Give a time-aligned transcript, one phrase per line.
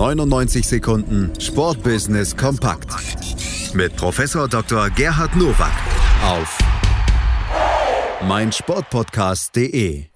[0.00, 2.88] 99 Sekunden Sportbusiness kompakt
[3.74, 4.88] mit Professor Dr.
[4.88, 5.74] Gerhard Nowak
[6.24, 6.58] auf
[8.26, 10.09] meinsportpodcast.de.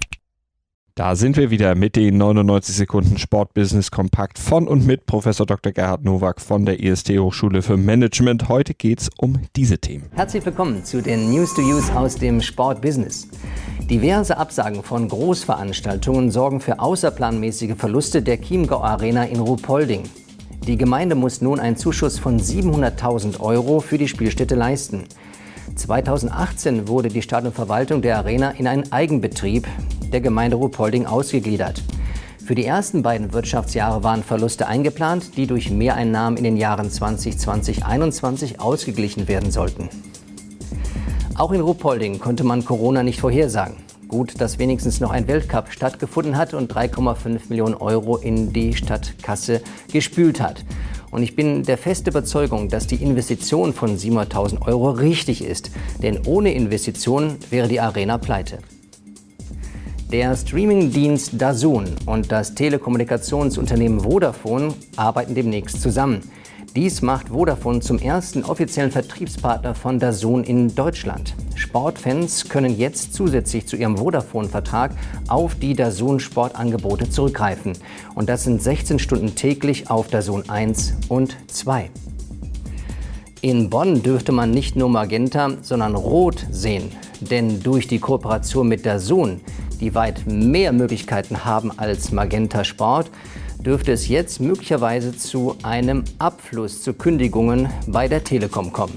[0.97, 5.73] Da sind wir wieder mit den 99 Sekunden Sportbusiness kompakt von und mit Professor Dr.
[5.73, 8.49] Gerhard Nowak von der IST Hochschule für Management.
[8.49, 10.05] Heute geht es um diese Themen.
[10.13, 13.27] Herzlich willkommen zu den News to Use aus dem Sportbusiness.
[13.91, 20.05] Diverse Absagen von Großveranstaltungen sorgen für außerplanmäßige Verluste der Chiemgau Arena in Ruhpolding.
[20.65, 25.07] Die Gemeinde muss nun einen Zuschuss von 700.000 Euro für die Spielstätte leisten.
[25.75, 29.67] 2018 wurde die Stadionverwaltung der Arena in einen Eigenbetrieb
[30.15, 31.83] der Gemeinde Ruhpolding ausgegliedert.
[32.47, 38.61] Für die ersten beiden Wirtschaftsjahre waren Verluste eingeplant, die durch Mehreinnahmen in den Jahren 2020-21
[38.61, 39.89] ausgeglichen werden sollten.
[41.37, 43.77] Auch in Ruhpolding konnte man Corona nicht vorhersagen.
[44.07, 49.63] Gut, dass wenigstens noch ein Weltcup stattgefunden hat und 3,5 Millionen Euro in die Stadtkasse
[49.91, 50.65] gespült hat.
[51.11, 55.73] Und ich bin der festen Überzeugung, dass die Investition von 700.000 Euro richtig ist.
[56.03, 58.59] Denn ohne Investition wäre die Arena pleite.
[60.15, 66.21] Der Streamingdienst DAZN und das Telekommunikationsunternehmen Vodafone arbeiten demnächst zusammen.
[66.77, 71.35] Dies macht Vodafone zum ersten offiziellen Vertriebspartner von DAZN in Deutschland.
[71.57, 74.93] Sportfans können jetzt zusätzlich zu ihrem Vodafone-Vertrag
[75.27, 77.73] auf die DAZN Sportangebote zurückgreifen.
[78.15, 81.91] Und das sind 16 Stunden täglich auf DAZN 1 und 2.
[83.41, 86.93] In Bonn dürfte man nicht nur Magenta, sondern Rot sehen.
[87.21, 89.41] Denn durch die Kooperation mit DAZN,
[89.85, 93.11] die weit mehr Möglichkeiten haben als Magenta Sport,
[93.59, 98.95] dürfte es jetzt möglicherweise zu einem Abfluss zu Kündigungen bei der Telekom kommen.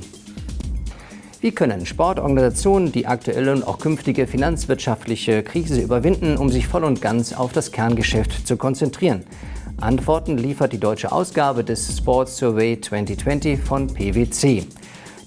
[1.42, 7.02] Wie können Sportorganisationen die aktuelle und auch künftige finanzwirtschaftliche Krise überwinden, um sich voll und
[7.02, 9.26] ganz auf das Kerngeschäft zu konzentrieren?
[9.82, 14.66] Antworten liefert die deutsche Ausgabe des Sports Survey 2020 von PwC.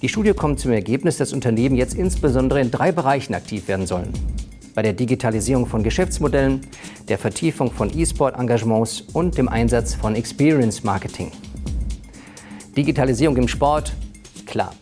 [0.00, 4.14] Die Studie kommt zum Ergebnis, dass Unternehmen jetzt insbesondere in drei Bereichen aktiv werden sollen
[4.74, 6.60] bei der Digitalisierung von Geschäftsmodellen,
[7.08, 11.30] der Vertiefung von E-Sport-Engagements und dem Einsatz von Experience Marketing.
[12.76, 13.92] Digitalisierung im Sport,
[14.46, 14.74] klar.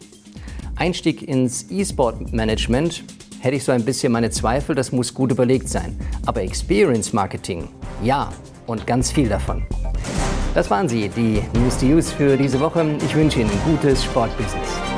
[0.76, 3.04] Einstieg ins E-Sport-Management
[3.40, 5.98] hätte ich so ein bisschen meine Zweifel, das muss gut überlegt sein.
[6.26, 7.68] Aber Experience Marketing,
[8.02, 8.32] ja,
[8.66, 9.64] und ganz viel davon.
[10.54, 12.84] Das waren sie, die News to Use für diese Woche.
[13.04, 14.97] Ich wünsche Ihnen gutes Sportbusiness.